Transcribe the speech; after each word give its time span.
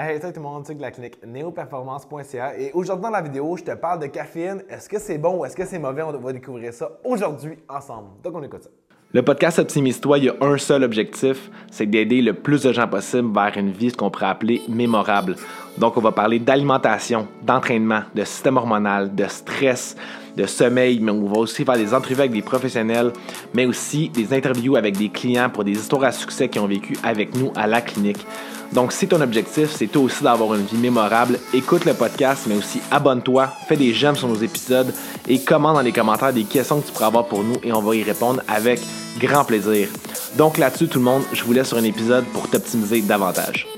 Hey, 0.00 0.20
salut 0.20 0.32
tout 0.32 0.38
le 0.38 0.46
monde, 0.46 0.62
c'est 0.64 0.76
de 0.76 0.80
la 0.80 0.92
clinique 0.92 1.18
neoperformance.ca 1.26 2.56
et 2.56 2.70
aujourd'hui 2.72 3.02
dans 3.02 3.10
la 3.10 3.20
vidéo, 3.20 3.56
je 3.56 3.64
te 3.64 3.74
parle 3.74 3.98
de 3.98 4.06
caféine. 4.06 4.62
Est-ce 4.70 4.88
que 4.88 4.96
c'est 5.00 5.18
bon 5.18 5.38
ou 5.38 5.44
est-ce 5.44 5.56
que 5.56 5.66
c'est 5.66 5.80
mauvais? 5.80 6.02
On 6.02 6.12
va 6.12 6.32
découvrir 6.32 6.72
ça 6.72 6.88
aujourd'hui 7.02 7.58
ensemble. 7.68 8.10
Donc 8.22 8.36
on 8.36 8.42
écoute 8.44 8.62
ça. 8.62 8.70
Le 9.12 9.22
podcast 9.22 9.58
Optimise-toi, 9.58 10.18
il 10.18 10.24
y 10.26 10.28
a 10.28 10.34
un 10.40 10.56
seul 10.56 10.84
objectif, 10.84 11.50
c'est 11.72 11.86
d'aider 11.86 12.22
le 12.22 12.32
plus 12.32 12.62
de 12.62 12.72
gens 12.72 12.86
possible 12.86 13.34
vers 13.34 13.56
une 13.56 13.72
vie, 13.72 13.90
ce 13.90 13.96
qu'on 13.96 14.08
pourrait 14.08 14.26
appeler 14.26 14.62
mémorable. 14.68 15.34
Donc, 15.78 15.96
on 15.96 16.00
va 16.00 16.12
parler 16.12 16.38
d'alimentation, 16.38 17.28
d'entraînement, 17.42 18.02
de 18.14 18.24
système 18.24 18.56
hormonal, 18.56 19.14
de 19.14 19.26
stress, 19.28 19.96
de 20.36 20.46
sommeil, 20.46 21.00
mais 21.00 21.12
on 21.12 21.26
va 21.26 21.38
aussi 21.38 21.64
faire 21.64 21.76
des 21.76 21.94
entrevues 21.94 22.20
avec 22.20 22.32
des 22.32 22.42
professionnels, 22.42 23.12
mais 23.54 23.66
aussi 23.66 24.08
des 24.08 24.32
interviews 24.34 24.76
avec 24.76 24.96
des 24.96 25.08
clients 25.08 25.50
pour 25.50 25.64
des 25.64 25.72
histoires 25.72 26.04
à 26.04 26.12
succès 26.12 26.48
qui 26.48 26.58
ont 26.58 26.66
vécu 26.66 26.96
avec 27.02 27.34
nous 27.36 27.52
à 27.56 27.66
la 27.66 27.80
clinique. 27.80 28.24
Donc, 28.72 28.92
si 28.92 29.08
ton 29.08 29.20
objectif, 29.20 29.70
c'est 29.70 29.86
toi 29.86 30.02
aussi 30.02 30.22
d'avoir 30.22 30.54
une 30.54 30.64
vie 30.64 30.76
mémorable, 30.76 31.38
écoute 31.54 31.84
le 31.84 31.94
podcast, 31.94 32.44
mais 32.48 32.56
aussi 32.56 32.80
abonne-toi, 32.90 33.48
fais 33.66 33.76
des 33.76 33.92
j'aime 33.92 34.16
sur 34.16 34.28
nos 34.28 34.36
épisodes 34.36 34.92
et 35.26 35.40
commente 35.40 35.74
dans 35.74 35.82
les 35.82 35.92
commentaires 35.92 36.32
des 36.32 36.44
questions 36.44 36.80
que 36.80 36.86
tu 36.86 36.92
pourras 36.92 37.06
avoir 37.06 37.26
pour 37.26 37.42
nous 37.42 37.56
et 37.62 37.72
on 37.72 37.80
va 37.80 37.96
y 37.96 38.02
répondre 38.02 38.42
avec 38.46 38.80
grand 39.18 39.44
plaisir. 39.44 39.88
Donc 40.36 40.58
là-dessus, 40.58 40.88
tout 40.88 40.98
le 40.98 41.04
monde, 41.04 41.22
je 41.32 41.42
vous 41.44 41.52
laisse 41.52 41.68
sur 41.68 41.78
un 41.78 41.84
épisode 41.84 42.24
pour 42.26 42.48
t'optimiser 42.50 43.00
davantage. 43.00 43.77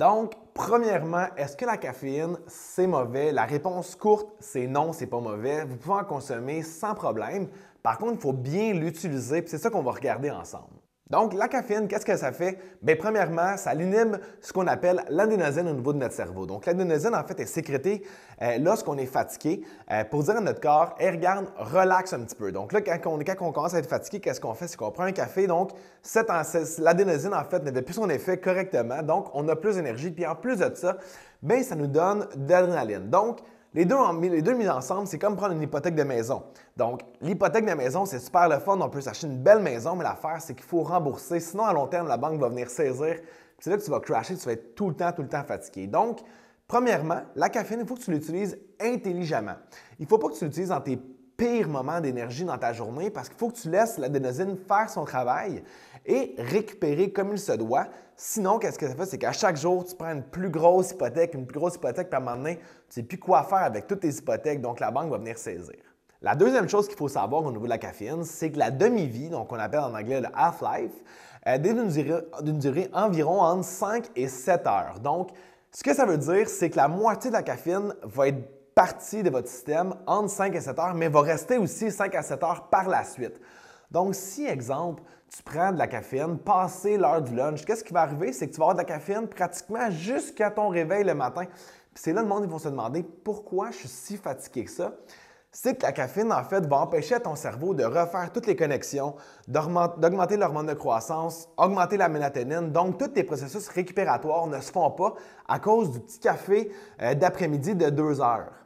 Donc, 0.00 0.32
premièrement, 0.54 1.26
est-ce 1.36 1.54
que 1.58 1.66
la 1.66 1.76
caféine, 1.76 2.38
c'est 2.46 2.86
mauvais? 2.86 3.32
La 3.32 3.44
réponse 3.44 3.94
courte, 3.94 4.28
c'est 4.40 4.66
non, 4.66 4.94
c'est 4.94 5.06
pas 5.06 5.20
mauvais. 5.20 5.66
Vous 5.66 5.76
pouvez 5.76 5.96
en 5.96 6.04
consommer 6.04 6.62
sans 6.62 6.94
problème. 6.94 7.48
Par 7.82 7.98
contre, 7.98 8.14
il 8.14 8.20
faut 8.20 8.32
bien 8.32 8.72
l'utiliser, 8.72 9.44
c'est 9.46 9.58
ça 9.58 9.68
qu'on 9.68 9.82
va 9.82 9.92
regarder 9.92 10.30
ensemble. 10.30 10.79
Donc, 11.10 11.34
la 11.34 11.48
caféine, 11.48 11.88
qu'est-ce 11.88 12.06
que 12.06 12.16
ça 12.16 12.30
fait? 12.30 12.56
Bien, 12.80 12.94
premièrement, 12.94 13.56
ça 13.56 13.74
inhibe 13.74 14.16
ce 14.40 14.52
qu'on 14.52 14.68
appelle 14.68 15.02
l'adénosine 15.08 15.68
au 15.68 15.72
niveau 15.72 15.92
de 15.92 15.98
notre 15.98 16.14
cerveau. 16.14 16.46
Donc, 16.46 16.66
l'adénosine, 16.66 17.14
en 17.16 17.24
fait, 17.24 17.40
est 17.40 17.46
sécrétée 17.46 18.04
euh, 18.40 18.58
lorsqu'on 18.58 18.96
est 18.96 19.06
fatigué 19.06 19.62
euh, 19.90 20.04
pour 20.04 20.22
dire 20.22 20.36
à 20.36 20.40
notre 20.40 20.60
corps, 20.60 20.94
regarde, 21.00 21.46
relaxe 21.56 22.12
un 22.12 22.20
petit 22.20 22.36
peu. 22.36 22.52
Donc, 22.52 22.72
là, 22.72 22.80
quand 22.80 22.98
on, 23.06 23.18
quand 23.18 23.34
on 23.40 23.50
commence 23.50 23.74
à 23.74 23.78
être 23.80 23.88
fatigué, 23.88 24.20
qu'est-ce 24.20 24.40
qu'on 24.40 24.54
fait? 24.54 24.68
C'est 24.68 24.76
qu'on 24.76 24.92
prend 24.92 25.02
un 25.02 25.12
café. 25.12 25.48
Donc, 25.48 25.72
l'adénosine, 26.78 27.34
en 27.34 27.44
fait, 27.44 27.64
ne 27.64 27.72
fait 27.72 27.82
plus 27.82 27.94
son 27.94 28.08
effet 28.08 28.38
correctement. 28.38 29.02
Donc, 29.02 29.30
on 29.34 29.48
a 29.48 29.56
plus 29.56 29.74
d'énergie. 29.74 30.12
Puis, 30.12 30.24
en 30.24 30.36
plus 30.36 30.58
de 30.58 30.70
ça, 30.76 30.96
bien, 31.42 31.62
ça 31.64 31.74
nous 31.74 31.88
donne 31.88 32.28
de 32.36 32.52
l'adrénaline. 32.52 33.10
Donc, 33.10 33.40
les 33.72 33.84
deux, 33.84 34.54
mis 34.54 34.68
ensemble, 34.68 35.06
c'est 35.06 35.18
comme 35.18 35.36
prendre 35.36 35.54
une 35.54 35.62
hypothèque 35.62 35.94
de 35.94 36.02
maison. 36.02 36.42
Donc, 36.76 37.02
l'hypothèque 37.20 37.66
de 37.66 37.74
maison, 37.74 38.04
c'est 38.04 38.18
super 38.18 38.48
le 38.48 38.58
fun, 38.58 38.80
on 38.80 38.88
peut 38.88 39.00
s'acheter 39.00 39.28
une 39.28 39.38
belle 39.38 39.60
maison, 39.60 39.94
mais 39.94 40.02
l'affaire, 40.02 40.40
c'est 40.40 40.54
qu'il 40.54 40.64
faut 40.64 40.82
rembourser. 40.82 41.38
Sinon, 41.38 41.64
à 41.64 41.72
long 41.72 41.86
terme, 41.86 42.08
la 42.08 42.16
banque 42.16 42.40
va 42.40 42.48
venir 42.48 42.68
saisir. 42.68 43.16
C'est 43.58 43.70
là 43.70 43.76
que 43.76 43.84
tu 43.84 43.90
vas 43.90 44.00
crasher, 44.00 44.36
tu 44.36 44.46
vas 44.46 44.52
être 44.52 44.74
tout 44.74 44.88
le 44.88 44.96
temps, 44.96 45.12
tout 45.12 45.22
le 45.22 45.28
temps 45.28 45.44
fatigué. 45.44 45.86
Donc, 45.86 46.20
premièrement, 46.66 47.20
la 47.36 47.48
caféine, 47.48 47.80
il 47.82 47.86
faut 47.86 47.94
que 47.94 48.00
tu 48.00 48.10
l'utilises 48.10 48.58
intelligemment. 48.80 49.56
Il 49.98 50.04
ne 50.04 50.08
faut 50.08 50.18
pas 50.18 50.28
que 50.28 50.34
tu 50.34 50.44
l'utilises 50.44 50.70
dans 50.70 50.80
tes 50.80 50.98
pires 51.40 51.68
moments 51.68 52.02
d'énergie 52.02 52.44
dans 52.44 52.58
ta 52.58 52.74
journée 52.74 53.08
parce 53.08 53.30
qu'il 53.30 53.38
faut 53.38 53.48
que 53.48 53.56
tu 53.56 53.70
laisses 53.70 53.96
l'adénosine 53.96 54.58
faire 54.68 54.90
son 54.90 55.06
travail 55.06 55.62
et 56.04 56.34
récupérer 56.36 57.12
comme 57.12 57.32
il 57.32 57.38
se 57.38 57.52
doit. 57.52 57.86
Sinon, 58.14 58.58
qu'est-ce 58.58 58.78
que 58.78 58.86
ça 58.86 58.94
fait? 58.94 59.06
C'est 59.06 59.16
qu'à 59.16 59.32
chaque 59.32 59.56
jour, 59.56 59.82
tu 59.86 59.94
prends 59.94 60.12
une 60.12 60.22
plus 60.22 60.50
grosse 60.50 60.90
hypothèque, 60.90 61.32
une 61.32 61.46
plus 61.46 61.58
grosse 61.58 61.76
hypothèque, 61.76 62.10
puis 62.10 62.16
à 62.16 62.18
un 62.18 62.24
moment 62.24 62.36
donné, 62.36 62.56
tu 62.56 62.62
ne 62.62 62.92
sais 62.92 63.02
plus 63.04 63.16
quoi 63.16 63.42
faire 63.44 63.62
avec 63.62 63.86
toutes 63.86 64.00
tes 64.00 64.10
hypothèques, 64.10 64.60
donc 64.60 64.80
la 64.80 64.90
banque 64.90 65.10
va 65.10 65.16
venir 65.16 65.38
saisir. 65.38 65.76
La 66.20 66.34
deuxième 66.34 66.68
chose 66.68 66.86
qu'il 66.86 66.98
faut 66.98 67.08
savoir 67.08 67.42
au 67.42 67.50
niveau 67.50 67.64
de 67.64 67.70
la 67.70 67.78
caféine, 67.78 68.22
c'est 68.24 68.50
que 68.50 68.58
la 68.58 68.70
demi-vie, 68.70 69.30
donc 69.30 69.50
on 69.50 69.58
appelle 69.58 69.80
en 69.80 69.94
anglais 69.94 70.20
le 70.20 70.28
half-life, 70.34 70.92
est 71.46 71.58
d'une 71.58 71.88
durée, 71.88 72.22
durée, 72.42 72.90
environ 72.92 73.40
entre 73.40 73.64
5 73.64 74.10
et 74.14 74.28
7 74.28 74.66
heures. 74.66 75.00
Donc, 75.00 75.30
ce 75.72 75.82
que 75.82 75.94
ça 75.94 76.04
veut 76.04 76.18
dire, 76.18 76.50
c'est 76.50 76.68
que 76.68 76.76
la 76.76 76.88
moitié 76.88 77.30
de 77.30 77.36
la 77.36 77.42
caféine 77.42 77.94
va 78.02 78.28
être 78.28 78.59
partie 78.80 79.22
de 79.22 79.28
votre 79.28 79.46
système 79.46 79.94
entre 80.06 80.30
5 80.30 80.54
et 80.54 80.60
7 80.62 80.78
heures, 80.78 80.94
mais 80.94 81.08
va 81.08 81.20
rester 81.20 81.58
aussi 81.58 81.90
5 81.90 82.14
à 82.14 82.22
7 82.22 82.42
heures 82.42 82.68
par 82.70 82.88
la 82.88 83.04
suite. 83.04 83.38
Donc, 83.90 84.14
si, 84.14 84.46
exemple, 84.46 85.02
tu 85.28 85.42
prends 85.42 85.70
de 85.70 85.76
la 85.76 85.86
caféine, 85.86 86.38
passé 86.38 86.96
l'heure 86.96 87.20
du 87.20 87.34
lunch, 87.34 87.66
qu'est-ce 87.66 87.84
qui 87.84 87.92
va 87.92 88.00
arriver? 88.00 88.32
C'est 88.32 88.48
que 88.48 88.54
tu 88.54 88.58
vas 88.58 88.70
avoir 88.70 88.76
de 88.76 88.80
la 88.80 88.86
caféine 88.86 89.28
pratiquement 89.28 89.90
jusqu'à 89.90 90.50
ton 90.50 90.70
réveil 90.70 91.04
le 91.04 91.12
matin. 91.12 91.44
Puis 91.44 92.02
c'est 92.02 92.14
là 92.14 92.22
le 92.22 92.28
monde, 92.28 92.44
ils 92.44 92.50
vont 92.50 92.58
se 92.58 92.70
demander 92.70 93.02
pourquoi 93.02 93.70
je 93.70 93.80
suis 93.80 93.88
si 93.88 94.16
fatigué 94.16 94.64
que 94.64 94.70
ça? 94.70 94.92
C'est 95.52 95.76
que 95.76 95.82
la 95.82 95.92
caféine, 95.92 96.32
en 96.32 96.44
fait, 96.44 96.64
va 96.66 96.78
empêcher 96.78 97.20
ton 97.20 97.36
cerveau 97.36 97.74
de 97.74 97.84
refaire 97.84 98.30
toutes 98.32 98.46
les 98.46 98.56
connexions, 98.56 99.14
d'augmenter 99.46 100.38
l'hormone 100.38 100.68
de 100.68 100.74
croissance, 100.74 101.50
augmenter 101.58 101.98
la 101.98 102.08
mélatonine. 102.08 102.72
Donc, 102.72 102.96
tous 102.96 103.08
tes 103.08 103.24
processus 103.24 103.68
récupératoires 103.68 104.46
ne 104.46 104.58
se 104.58 104.72
font 104.72 104.90
pas 104.90 105.12
à 105.46 105.58
cause 105.58 105.90
du 105.90 106.00
petit 106.00 106.18
café 106.18 106.72
euh, 107.02 107.14
d'après-midi 107.14 107.74
de 107.74 107.90
deux 107.90 108.22
heures. 108.22 108.59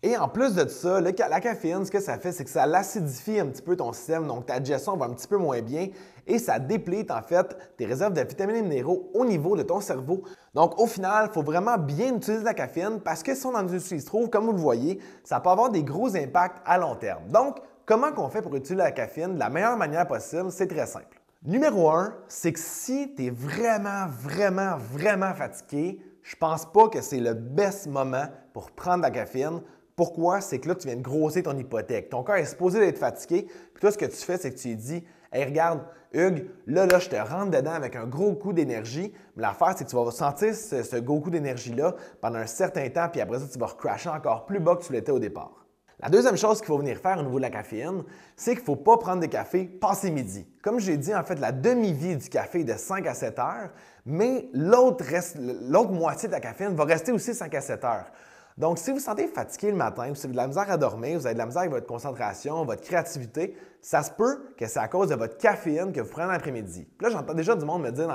Et 0.00 0.16
en 0.16 0.28
plus 0.28 0.54
de 0.54 0.68
ça, 0.68 1.00
la 1.00 1.40
caféine, 1.40 1.84
ce 1.84 1.90
que 1.90 1.98
ça 1.98 2.18
fait, 2.18 2.30
c'est 2.30 2.44
que 2.44 2.50
ça 2.50 2.66
l'acidifie 2.66 3.40
un 3.40 3.46
petit 3.46 3.62
peu 3.62 3.74
ton 3.74 3.92
système, 3.92 4.28
donc 4.28 4.46
ta 4.46 4.60
digestion 4.60 4.96
va 4.96 5.06
un 5.06 5.10
petit 5.10 5.26
peu 5.26 5.38
moins 5.38 5.60
bien 5.60 5.88
et 6.24 6.38
ça 6.38 6.60
déplite 6.60 7.10
en 7.10 7.20
fait 7.20 7.56
tes 7.76 7.84
réserves 7.84 8.12
de 8.12 8.20
vitamines 8.20 8.56
et 8.56 8.62
minéraux 8.62 9.10
au 9.12 9.24
niveau 9.24 9.56
de 9.56 9.62
ton 9.62 9.80
cerveau. 9.80 10.22
Donc 10.54 10.78
au 10.78 10.86
final, 10.86 11.28
il 11.28 11.34
faut 11.34 11.42
vraiment 11.42 11.76
bien 11.78 12.14
utiliser 12.14 12.44
la 12.44 12.54
caféine 12.54 13.00
parce 13.00 13.24
que 13.24 13.34
si 13.34 13.44
on 13.46 13.54
en 13.56 13.66
utilise 13.66 14.04
trop, 14.04 14.28
comme 14.28 14.44
vous 14.44 14.52
le 14.52 14.58
voyez, 14.58 15.00
ça 15.24 15.40
peut 15.40 15.50
avoir 15.50 15.70
des 15.70 15.82
gros 15.82 16.14
impacts 16.14 16.62
à 16.64 16.78
long 16.78 16.94
terme. 16.94 17.26
Donc, 17.28 17.56
comment 17.84 18.12
qu'on 18.12 18.28
fait 18.28 18.42
pour 18.42 18.54
utiliser 18.54 18.76
la 18.76 18.92
caféine 18.92 19.34
de 19.34 19.40
la 19.40 19.50
meilleure 19.50 19.76
manière 19.76 20.06
possible? 20.06 20.52
C'est 20.52 20.68
très 20.68 20.86
simple. 20.86 21.20
Numéro 21.44 21.90
un, 21.90 22.14
c'est 22.28 22.52
que 22.52 22.60
si 22.60 23.14
tu 23.16 23.26
es 23.26 23.30
vraiment, 23.30 24.06
vraiment, 24.08 24.76
vraiment 24.76 25.34
fatigué, 25.34 26.00
je 26.22 26.36
pense 26.36 26.66
pas 26.66 26.88
que 26.88 27.00
c'est 27.00 27.20
le 27.20 27.34
best 27.34 27.88
moment 27.88 28.26
pour 28.52 28.70
prendre 28.70 29.02
la 29.02 29.10
caféine 29.10 29.60
pourquoi? 29.98 30.40
C'est 30.40 30.60
que 30.60 30.68
là, 30.68 30.76
tu 30.76 30.86
viens 30.86 30.96
de 30.96 31.02
grossir 31.02 31.42
ton 31.42 31.58
hypothèque. 31.58 32.08
Ton 32.08 32.22
corps 32.22 32.36
est 32.36 32.44
supposé 32.44 32.78
d'être 32.78 32.98
fatigué. 32.98 33.48
Puis 33.48 33.80
toi, 33.80 33.90
ce 33.90 33.98
que 33.98 34.04
tu 34.04 34.16
fais, 34.16 34.38
c'est 34.38 34.52
que 34.52 34.56
tu 34.56 34.68
lui 34.68 34.76
dis 34.76 35.04
Hey, 35.32 35.44
regarde, 35.44 35.80
Hugues, 36.12 36.46
là, 36.68 36.86
là, 36.86 37.00
je 37.00 37.08
te 37.08 37.16
rentre 37.16 37.50
dedans 37.50 37.72
avec 37.72 37.96
un 37.96 38.06
gros 38.06 38.32
coup 38.34 38.52
d'énergie. 38.52 39.12
Mais 39.34 39.42
l'affaire, 39.42 39.74
c'est 39.76 39.84
que 39.84 39.90
tu 39.90 39.96
vas 39.96 40.08
sentir 40.12 40.54
ce, 40.54 40.96
gros 41.00 41.18
coup 41.20 41.30
d'énergie-là 41.30 41.96
pendant 42.20 42.38
un 42.38 42.46
certain 42.46 42.88
temps, 42.90 43.08
puis 43.10 43.20
après 43.20 43.40
ça, 43.40 43.46
tu 43.52 43.58
vas 43.58 43.66
recrasher 43.66 44.08
encore 44.08 44.46
plus 44.46 44.60
bas 44.60 44.76
que 44.76 44.84
tu 44.84 44.92
l'étais 44.92 45.10
au 45.10 45.18
départ. 45.18 45.66
La 45.98 46.08
deuxième 46.08 46.36
chose 46.36 46.58
qu'il 46.58 46.68
faut 46.68 46.78
venir 46.78 46.96
faire 46.98 47.18
au 47.18 47.24
niveau 47.24 47.38
de 47.38 47.42
la 47.42 47.50
caféine, 47.50 48.04
c'est 48.36 48.52
qu'il 48.52 48.60
ne 48.60 48.66
faut 48.66 48.76
pas 48.76 48.98
prendre 48.98 49.20
des 49.20 49.28
cafés 49.28 49.64
passé 49.64 50.12
midi. 50.12 50.46
Comme 50.62 50.78
je 50.78 50.92
l'ai 50.92 50.96
dit, 50.96 51.12
en 51.12 51.24
fait, 51.24 51.40
la 51.40 51.50
demi-vie 51.50 52.16
du 52.16 52.28
café 52.28 52.60
est 52.60 52.64
de 52.64 52.74
5 52.74 53.04
à 53.04 53.14
7 53.14 53.38
heures, 53.40 53.70
mais 54.06 54.48
l'autre 54.54 55.90
moitié 55.90 56.28
de 56.28 56.32
la 56.32 56.40
caféine 56.40 56.76
va 56.76 56.84
rester 56.84 57.10
aussi 57.10 57.34
5 57.34 57.52
à 57.52 57.60
7 57.60 57.84
heures. 57.84 58.12
Donc, 58.58 58.78
si 58.78 58.90
vous 58.90 58.96
vous 58.96 59.02
sentez 59.02 59.28
fatigué 59.28 59.70
le 59.70 59.76
matin, 59.76 60.10
vous 60.12 60.18
avez 60.18 60.32
de 60.32 60.36
la 60.36 60.48
misère 60.48 60.68
à 60.68 60.76
dormir, 60.76 61.16
vous 61.16 61.26
avez 61.26 61.34
de 61.34 61.38
la 61.38 61.46
misère 61.46 61.60
avec 61.60 61.70
votre 61.70 61.86
concentration, 61.86 62.64
votre 62.64 62.82
créativité, 62.82 63.54
ça 63.80 64.02
se 64.02 64.10
peut 64.10 64.52
que 64.56 64.66
c'est 64.66 64.80
à 64.80 64.88
cause 64.88 65.10
de 65.10 65.14
votre 65.14 65.38
caféine 65.38 65.92
que 65.92 66.00
vous 66.00 66.10
prenez 66.10 66.26
l'après-midi. 66.26 66.88
Là, 67.00 67.08
j'entends 67.10 67.34
déjà 67.34 67.54
du 67.54 67.64
monde 67.64 67.82
me 67.82 67.92
dire 67.92 68.08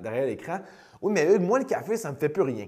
derrière 0.00 0.26
l'écran 0.26 0.60
Oui, 1.02 1.12
mais 1.12 1.36
moi, 1.40 1.58
le 1.58 1.64
café, 1.64 1.96
ça 1.96 2.10
ne 2.10 2.14
me 2.14 2.18
fait 2.18 2.28
plus 2.28 2.42
rien. 2.42 2.66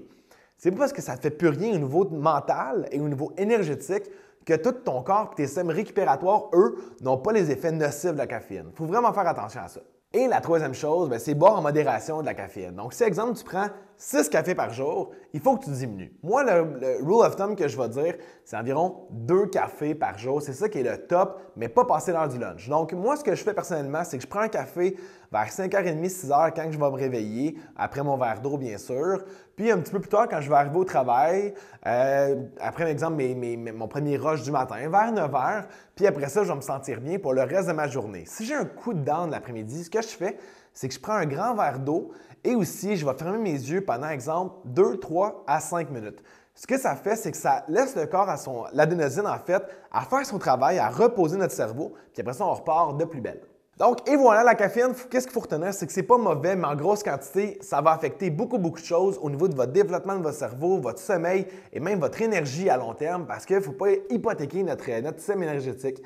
C'est 0.57 0.71
pas 0.71 0.79
parce 0.79 0.91
que 0.91 1.01
ça 1.01 1.15
ne 1.15 1.21
fait 1.21 1.31
plus 1.31 1.47
rien 1.47 1.73
au 1.75 1.79
niveau 1.79 2.05
mental 2.09 2.89
et 2.91 2.99
au 2.99 3.07
niveau 3.07 3.31
énergétique 3.37 4.03
que 4.45 4.55
tout 4.55 4.73
ton 4.73 5.01
corps 5.01 5.29
et 5.31 5.35
tes 5.35 5.45
systèmes 5.45 5.69
récupératoires, 5.69 6.49
eux, 6.53 6.75
n'ont 6.99 7.17
pas 7.17 7.31
les 7.31 7.49
effets 7.49 7.71
nocifs 7.71 8.11
de 8.11 8.17
la 8.17 8.27
caféine. 8.27 8.67
Il 8.71 8.75
faut 8.75 8.85
vraiment 8.85 9.13
faire 9.13 9.27
attention 9.27 9.61
à 9.61 9.69
ça. 9.69 9.79
Et 10.13 10.27
la 10.27 10.41
troisième 10.41 10.73
chose, 10.73 11.07
ben, 11.07 11.17
c'est 11.17 11.33
boire 11.33 11.57
en 11.57 11.61
modération 11.61 12.19
de 12.19 12.25
la 12.25 12.33
caféine. 12.33 12.75
Donc, 12.75 12.91
si, 12.91 13.03
exemple, 13.03 13.37
tu 13.37 13.45
prends 13.45 13.67
6 14.03 14.29
cafés 14.29 14.55
par 14.55 14.73
jour, 14.73 15.11
il 15.31 15.39
faut 15.39 15.55
que 15.57 15.65
tu 15.65 15.69
diminues. 15.69 16.11
Moi, 16.23 16.43
le, 16.43 17.05
rule 17.05 17.23
of 17.23 17.35
thumb 17.35 17.55
que 17.55 17.67
je 17.67 17.79
vais 17.79 17.87
dire, 17.87 18.15
c'est 18.43 18.57
environ 18.57 19.05
2 19.11 19.45
cafés 19.45 19.93
par 19.93 20.17
jour. 20.17 20.41
C'est 20.41 20.53
ça 20.53 20.69
qui 20.69 20.79
est 20.79 20.83
le 20.83 21.05
top, 21.05 21.39
mais 21.55 21.69
pas 21.69 21.85
passer 21.85 22.11
l'heure 22.11 22.27
du 22.27 22.39
lunch. 22.39 22.67
Donc, 22.67 22.93
moi, 22.93 23.15
ce 23.15 23.23
que 23.23 23.35
je 23.35 23.43
fais 23.43 23.53
personnellement, 23.53 24.03
c'est 24.03 24.17
que 24.17 24.23
je 24.23 24.27
prends 24.27 24.39
un 24.39 24.47
café 24.47 24.97
vers 25.31 25.45
5h30, 25.45 26.09
6h 26.09 26.51
quand 26.55 26.71
je 26.71 26.79
vais 26.79 26.89
me 26.89 26.95
réveiller, 26.95 27.59
après 27.77 28.01
mon 28.01 28.17
verre 28.17 28.41
d'eau, 28.41 28.57
bien 28.57 28.79
sûr. 28.79 29.23
Puis, 29.55 29.69
un 29.69 29.77
petit 29.77 29.91
peu 29.91 29.99
plus 29.99 30.09
tard, 30.09 30.27
quand 30.27 30.41
je 30.41 30.49
vais 30.49 30.55
arriver 30.55 30.77
au 30.77 30.83
travail, 30.83 31.53
euh, 31.85 32.37
après, 32.59 32.85
par 32.85 32.91
exemple, 32.91 33.23
mon 33.71 33.87
premier 33.87 34.17
rush 34.17 34.41
du 34.41 34.49
matin, 34.49 34.77
vers 34.89 35.13
9h. 35.13 35.65
Puis 35.95 36.07
après 36.07 36.29
ça, 36.29 36.43
je 36.43 36.49
vais 36.49 36.55
me 36.55 36.61
sentir 36.61 36.99
bien 36.99 37.19
pour 37.19 37.33
le 37.33 37.43
reste 37.43 37.67
de 37.67 37.73
ma 37.73 37.87
journée. 37.87 38.23
Si 38.25 38.43
j'ai 38.45 38.55
un 38.55 38.65
coup 38.65 38.95
de 38.95 39.03
dent 39.03 39.27
l'après-midi, 39.27 39.83
ce 39.83 39.89
que 39.91 40.01
je 40.01 40.07
fais, 40.07 40.37
c'est 40.73 40.87
que 40.87 40.93
je 40.93 40.99
prends 40.99 41.13
un 41.13 41.25
grand 41.25 41.55
verre 41.55 41.79
d'eau 41.79 42.11
et 42.43 42.55
aussi, 42.55 42.95
je 42.95 43.05
vais 43.05 43.13
fermer 43.13 43.37
mes 43.37 43.51
yeux 43.51 43.81
pendant, 43.81 44.09
exemple, 44.09 44.55
2, 44.65 44.97
3 44.97 45.43
à 45.47 45.59
5 45.59 45.91
minutes. 45.91 46.23
Ce 46.55 46.67
que 46.67 46.77
ça 46.77 46.95
fait, 46.95 47.15
c'est 47.15 47.31
que 47.31 47.37
ça 47.37 47.63
laisse 47.67 47.95
le 47.95 48.05
corps 48.07 48.29
à 48.29 48.37
son, 48.37 48.65
l'adénosine, 48.73 49.27
en 49.27 49.37
fait, 49.37 49.63
à 49.91 50.01
faire 50.01 50.25
son 50.25 50.37
travail, 50.37 50.79
à 50.79 50.89
reposer 50.89 51.37
notre 51.37 51.53
cerveau, 51.53 51.93
puis 52.13 52.21
après 52.21 52.33
ça, 52.33 52.45
on 52.45 52.53
repart 52.53 52.97
de 52.97 53.05
plus 53.05 53.21
belle. 53.21 53.41
Donc, 53.77 54.07
et 54.07 54.15
voilà, 54.15 54.43
la 54.43 54.53
caféine, 54.53 54.93
qu'est-ce 55.09 55.25
qu'il 55.25 55.33
faut 55.33 55.39
retenir? 55.39 55.73
C'est 55.73 55.87
que 55.87 55.93
c'est 55.93 56.03
pas 56.03 56.17
mauvais, 56.17 56.55
mais 56.55 56.67
en 56.67 56.75
grosse 56.75 57.01
quantité, 57.01 57.57
ça 57.61 57.81
va 57.81 57.93
affecter 57.93 58.29
beaucoup, 58.29 58.59
beaucoup 58.59 58.79
de 58.79 58.85
choses 58.85 59.17
au 59.21 59.29
niveau 59.29 59.47
de 59.47 59.55
votre 59.55 59.71
développement 59.71 60.17
de 60.17 60.21
votre 60.21 60.37
cerveau, 60.37 60.79
votre 60.79 60.99
sommeil 60.99 61.47
et 61.73 61.79
même 61.79 61.99
votre 61.99 62.21
énergie 62.21 62.69
à 62.69 62.77
long 62.77 62.93
terme 62.93 63.25
parce 63.25 63.43
qu'il 63.45 63.55
ne 63.55 63.61
faut 63.61 63.71
pas 63.71 63.89
hypothéquer 64.11 64.61
notre, 64.61 64.87
notre 65.01 65.17
système 65.17 65.41
énergétique. 65.41 65.99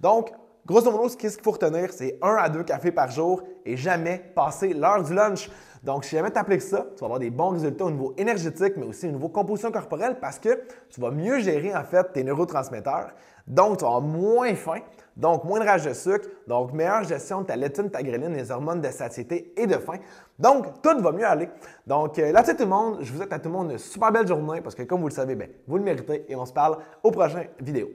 Donc, 0.00 0.32
Grosso 0.70 0.92
modo, 0.92 1.08
ce 1.08 1.16
qu'il 1.16 1.30
faut 1.30 1.50
retenir, 1.50 1.92
c'est 1.92 2.16
un 2.22 2.36
à 2.36 2.48
deux 2.48 2.62
cafés 2.62 2.92
par 2.92 3.10
jour 3.10 3.42
et 3.66 3.76
jamais 3.76 4.22
passer 4.36 4.72
l'heure 4.72 5.02
du 5.02 5.12
lunch. 5.12 5.50
Donc, 5.82 6.04
si 6.04 6.14
jamais 6.14 6.30
tu 6.30 6.38
appliques 6.38 6.62
ça, 6.62 6.86
tu 6.94 7.00
vas 7.00 7.06
avoir 7.06 7.18
des 7.18 7.30
bons 7.30 7.48
résultats 7.48 7.86
au 7.86 7.90
niveau 7.90 8.14
énergétique, 8.16 8.74
mais 8.76 8.86
aussi 8.86 9.08
au 9.08 9.10
niveau 9.10 9.28
composition 9.28 9.72
corporelle 9.72 10.18
parce 10.20 10.38
que 10.38 10.60
tu 10.88 11.00
vas 11.00 11.10
mieux 11.10 11.40
gérer 11.40 11.74
en 11.74 11.82
fait 11.82 12.12
tes 12.12 12.22
neurotransmetteurs. 12.22 13.10
Donc, 13.48 13.78
tu 13.78 13.84
vas 13.84 13.96
avoir 13.96 14.02
moins 14.02 14.54
faim, 14.54 14.78
donc 15.16 15.42
moins 15.42 15.58
de 15.58 15.64
rage 15.64 15.86
de 15.86 15.92
sucre, 15.92 16.28
donc 16.46 16.72
meilleure 16.72 17.02
gestion 17.02 17.40
de 17.40 17.46
ta 17.46 17.56
leptine, 17.56 17.90
ta 17.90 18.04
gréline, 18.04 18.32
les 18.32 18.52
hormones 18.52 18.80
de 18.80 18.90
satiété 18.90 19.52
et 19.56 19.66
de 19.66 19.74
faim. 19.74 19.98
Donc, 20.38 20.82
tout 20.82 21.00
va 21.00 21.10
mieux 21.10 21.26
aller. 21.26 21.48
Donc, 21.84 22.16
euh, 22.20 22.30
là-dessus 22.30 22.54
tout 22.54 22.62
le 22.62 22.68
monde, 22.68 22.98
je 23.00 23.10
vous 23.10 23.18
souhaite 23.18 23.32
à 23.32 23.40
tout 23.40 23.48
le 23.48 23.56
monde 23.56 23.72
une 23.72 23.78
super 23.78 24.12
belle 24.12 24.28
journée 24.28 24.60
parce 24.60 24.76
que 24.76 24.84
comme 24.84 25.00
vous 25.00 25.08
le 25.08 25.14
savez, 25.14 25.34
bien, 25.34 25.48
vous 25.66 25.78
le 25.78 25.82
méritez 25.82 26.26
et 26.28 26.36
on 26.36 26.46
se 26.46 26.52
parle 26.52 26.78
au 27.02 27.10
prochain 27.10 27.42
vidéo. 27.58 27.88